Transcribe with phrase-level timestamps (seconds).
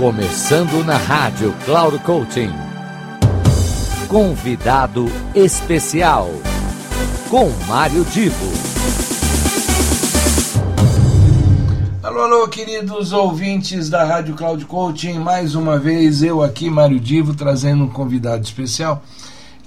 [0.00, 2.48] Começando na rádio Cloud Coaching.
[4.08, 5.04] Convidado
[5.34, 6.30] especial
[7.28, 8.46] com Mário Divo.
[12.02, 15.18] Alô, alô, queridos ouvintes da Rádio Cloud Coaching.
[15.18, 19.02] Mais uma vez eu aqui, Mário Divo, trazendo um convidado especial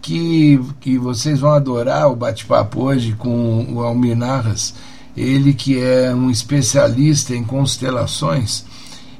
[0.00, 4.76] que, que vocês vão adorar o bate-papo hoje com o Almir Narras.
[5.16, 8.64] Ele que é um especialista em constelações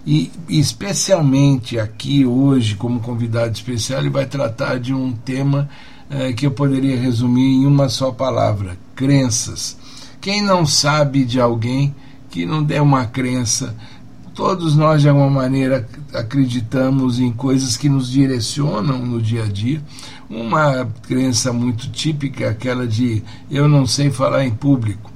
[0.06, 5.68] e especialmente aqui hoje, como convidado especial, ele vai tratar de um tema
[6.08, 9.76] eh, que eu poderia resumir em uma só palavra: crenças.
[10.20, 11.94] Quem não sabe de alguém
[12.30, 13.74] que não der uma crença,
[14.34, 19.82] todos nós de alguma maneira acreditamos em coisas que nos direcionam no dia a dia.
[20.28, 25.10] Uma crença muito típica é aquela de eu não sei falar em público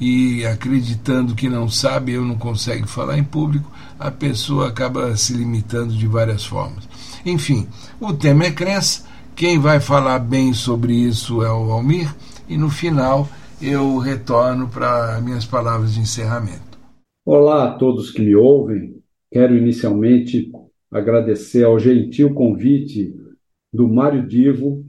[0.00, 5.34] e acreditando que não sabe, eu não consigo falar em público, a pessoa acaba se
[5.34, 6.88] limitando de várias formas.
[7.24, 7.66] Enfim,
[8.00, 9.06] o tema é crença.
[9.34, 12.14] Quem vai falar bem sobre isso é o Almir,
[12.48, 13.28] e no final
[13.60, 16.78] eu retorno para minhas palavras de encerramento.
[17.24, 18.96] Olá a todos que me ouvem.
[19.30, 20.50] Quero inicialmente
[20.90, 23.14] agradecer ao gentil convite
[23.72, 24.84] do Mário Divo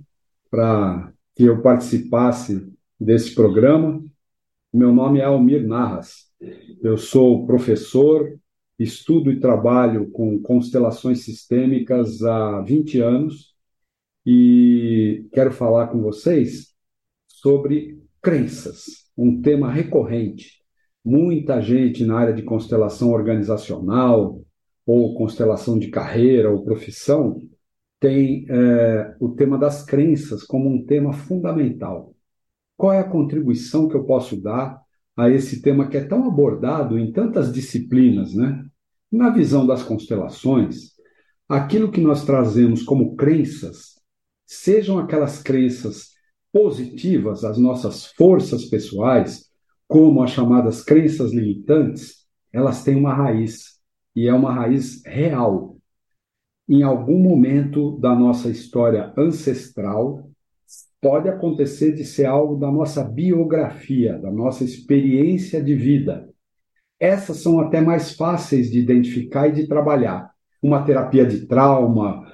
[0.49, 2.67] para que eu participasse
[2.99, 4.01] desse programa
[4.71, 6.27] meu nome é Almir Narras.
[6.83, 8.39] Eu sou professor,
[8.79, 13.53] estudo e trabalho com constelações sistêmicas há 20 anos
[14.25, 16.73] e quero falar com vocês
[17.27, 20.59] sobre crenças, um tema recorrente.
[21.03, 24.41] Muita gente na área de constelação organizacional
[24.85, 27.41] ou constelação de carreira ou profissão
[27.99, 32.15] tem é, o tema das crenças como um tema fundamental.
[32.77, 34.81] Qual é a contribuição que eu posso dar
[35.17, 38.65] a esse tema que é tão abordado em tantas disciplinas, né?
[39.11, 40.91] Na visão das constelações,
[41.47, 43.99] aquilo que nós trazemos como crenças,
[44.45, 46.09] sejam aquelas crenças
[46.51, 49.49] positivas, as nossas forças pessoais,
[49.87, 53.79] como as chamadas crenças limitantes, elas têm uma raiz,
[54.15, 55.77] e é uma raiz real.
[56.67, 60.29] Em algum momento da nossa história ancestral,
[61.01, 66.28] pode acontecer de ser algo da nossa biografia, da nossa experiência de vida.
[66.99, 70.31] Essas são até mais fáceis de identificar e de trabalhar.
[70.61, 72.27] Uma terapia de trauma,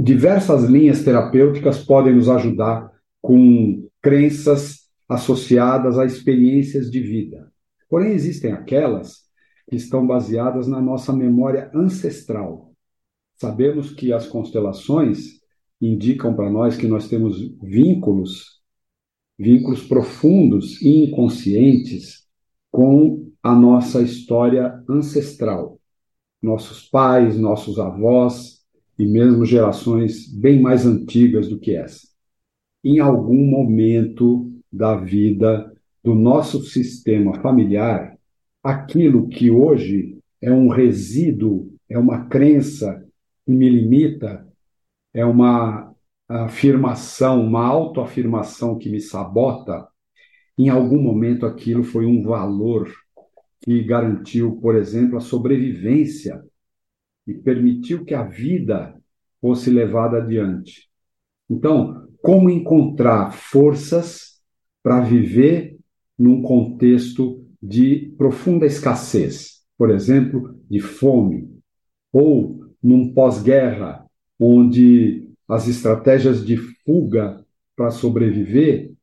[0.00, 2.90] diversas linhas terapêuticas podem nos ajudar
[3.22, 7.50] com crenças associadas a experiências de vida.
[7.88, 9.24] Porém, existem aquelas
[9.70, 12.72] que estão baseadas na nossa memória ancestral.
[13.36, 15.40] Sabemos que as constelações
[15.80, 18.60] indicam para nós que nós temos vínculos,
[19.38, 22.23] vínculos profundos e inconscientes
[22.74, 25.78] com a nossa história ancestral.
[26.42, 28.64] Nossos pais, nossos avós
[28.98, 32.08] e mesmo gerações bem mais antigas do que essa.
[32.82, 38.18] Em algum momento da vida do nosso sistema familiar,
[38.60, 43.06] aquilo que hoje é um resíduo, é uma crença
[43.46, 44.48] que me limita,
[45.14, 45.94] é uma
[46.28, 49.86] afirmação, uma autoafirmação que me sabota,
[50.56, 52.92] em algum momento aquilo foi um valor
[53.60, 56.42] que garantiu, por exemplo, a sobrevivência
[57.26, 58.94] e permitiu que a vida
[59.40, 60.88] fosse levada adiante.
[61.48, 64.40] Então, como encontrar forças
[64.82, 65.76] para viver
[66.18, 71.50] num contexto de profunda escassez, por exemplo, de fome,
[72.12, 74.06] ou num pós-guerra
[74.38, 77.44] onde as estratégias de fuga
[77.76, 78.93] para sobreviver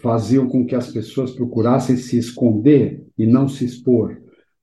[0.00, 4.20] faziam com que as pessoas procurassem se esconder e não se expor.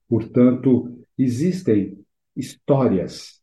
[0.08, 1.98] Portanto, existem
[2.34, 3.40] histórias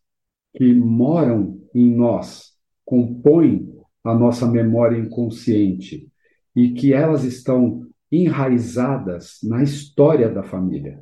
[0.55, 3.71] que moram em nós, compõem
[4.03, 6.07] a nossa memória inconsciente
[6.55, 10.99] e que elas estão enraizadas na história da família.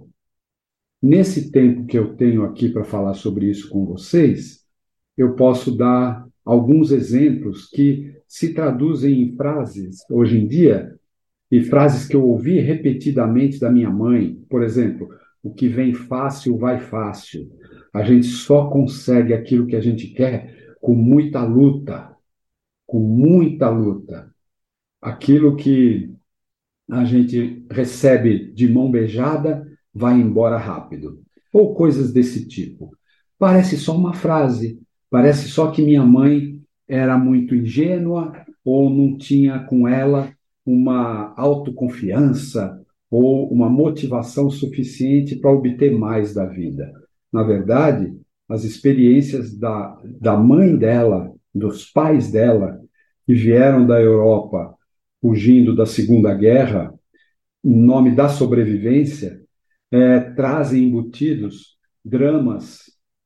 [1.01, 4.65] Nesse tempo que eu tenho aqui para falar sobre isso com vocês,
[5.15, 10.95] eu posso dar alguns exemplos que se traduzem em frases hoje em dia,
[11.51, 14.35] e frases que eu ouvi repetidamente da minha mãe.
[14.49, 15.09] Por exemplo,
[15.43, 17.49] o que vem fácil vai fácil.
[17.93, 22.15] A gente só consegue aquilo que a gente quer com muita luta,
[22.85, 24.33] com muita luta.
[25.01, 26.13] Aquilo que
[26.89, 31.23] a gente recebe de mão beijada vai embora rápido.
[31.53, 32.97] Ou coisas desse tipo.
[33.37, 34.79] Parece só uma frase,
[35.15, 38.33] Parece só que minha mãe era muito ingênua
[38.65, 40.29] ou não tinha com ela
[40.65, 46.91] uma autoconfiança ou uma motivação suficiente para obter mais da vida.
[47.31, 48.13] Na verdade,
[48.49, 52.81] as experiências da, da mãe dela, dos pais dela,
[53.25, 54.75] que vieram da Europa
[55.21, 56.93] fugindo da Segunda Guerra,
[57.63, 59.41] em nome da sobrevivência,
[59.89, 62.81] é, trazem embutidos dramas,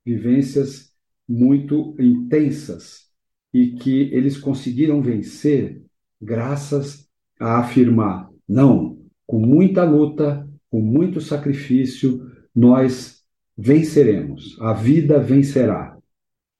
[0.05, 0.89] vivências
[1.29, 3.07] muito intensas
[3.53, 5.83] e que eles conseguiram vencer
[6.19, 7.07] graças
[7.39, 8.97] a afirmar: não,
[9.27, 13.23] com muita luta, com muito sacrifício, nós
[13.55, 15.95] venceremos, a vida vencerá.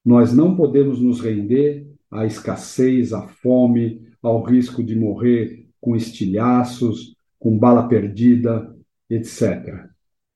[0.06, 7.16] Nós não podemos nos render à escassez, à fome, ao risco de morrer com estilhaços,
[7.38, 8.75] com bala perdida,
[9.10, 9.88] etc.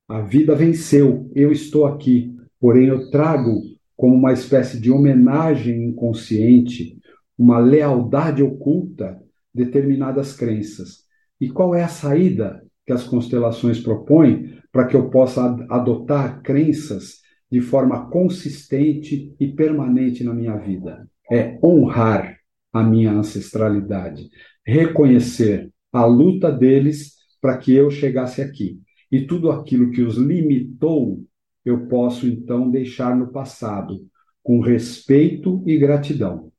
[0.07, 3.72] A vida venceu, eu estou aqui, porém eu trago
[4.03, 6.99] como uma espécie de homenagem inconsciente,
[7.37, 9.17] uma lealdade oculta,
[9.55, 11.05] determinadas crenças.
[11.39, 17.21] E qual é a saída que as constelações propõem para que eu possa adotar crenças
[17.49, 21.07] de forma consistente e permanente na minha vida?
[21.31, 22.35] É honrar
[22.73, 24.29] a minha ancestralidade,
[24.67, 28.81] reconhecer a luta deles para que eu chegasse aqui.
[29.09, 31.23] E tudo aquilo que os limitou,
[31.65, 34.05] eu posso então deixar no passado,
[34.41, 36.51] com respeito e gratidão.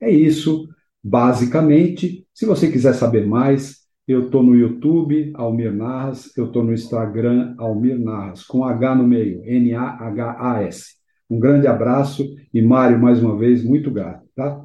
[0.00, 0.68] É isso,
[1.02, 2.26] basicamente.
[2.34, 7.54] Se você quiser saber mais, eu estou no YouTube, Almir Narras, eu estou no Instagram,
[7.56, 10.94] Almir Narras, com H no meio, N-A-H-A-S.
[11.30, 14.62] Um grande abraço e, Mário, mais uma vez, muito grato, tá?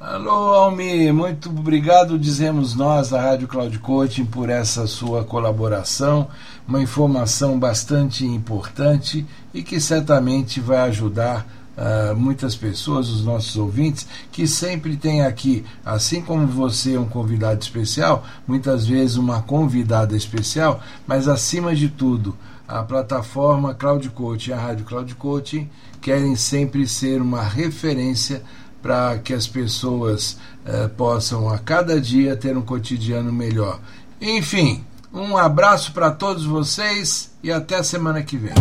[0.00, 6.28] Alô, Almi, muito obrigado, dizemos nós da Rádio Cloud Coaching, por essa sua colaboração,
[6.68, 11.44] uma informação bastante importante e que certamente vai ajudar
[11.76, 17.08] uh, muitas pessoas, os nossos ouvintes, que sempre tem aqui, assim como você é um
[17.08, 22.36] convidado especial, muitas vezes uma convidada especial, mas acima de tudo,
[22.68, 25.68] a plataforma Cloud Coaching, a Rádio Cloud Coaching,
[26.00, 28.44] querem sempre ser uma referência
[28.82, 33.80] para que as pessoas eh, possam a cada dia ter um cotidiano melhor.
[34.20, 38.54] Enfim, um abraço para todos vocês e até a semana que vem.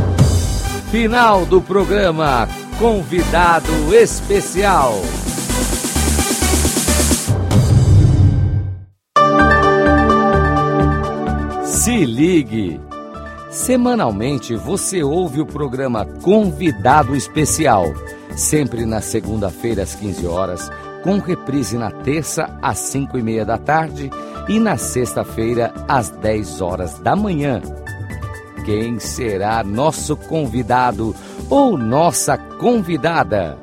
[0.91, 2.47] Final do programa
[2.79, 4.93] Convidado Especial.
[11.65, 12.79] Se ligue.
[13.49, 17.85] Semanalmente você ouve o programa Convidado Especial
[18.37, 20.71] sempre na segunda-feira às 15 horas,
[21.03, 24.11] com reprise na terça às 5 e meia da tarde
[24.47, 27.61] e na sexta-feira às 10 horas da manhã.
[28.63, 31.15] Quem será nosso convidado
[31.49, 33.57] ou nossa convidada?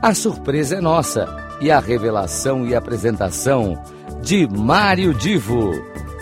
[0.00, 1.28] A surpresa é nossa
[1.60, 3.76] e a revelação e apresentação
[4.22, 5.72] de Mário Divo,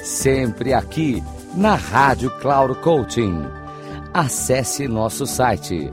[0.02, 1.22] sempre aqui
[1.54, 3.44] na Rádio Cloud Coaching.
[4.12, 5.92] Acesse nosso site